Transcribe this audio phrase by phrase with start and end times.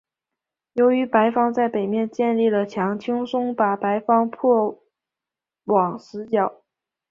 [0.73, 4.83] 由于白方在北面建立了墙轻松把白方迫
[5.65, 6.63] 往死角。